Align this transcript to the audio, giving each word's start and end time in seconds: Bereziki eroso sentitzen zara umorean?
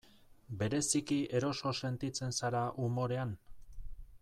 Bereziki 0.61 1.17
eroso 1.41 1.75
sentitzen 1.83 2.35
zara 2.41 2.65
umorean? 2.89 3.37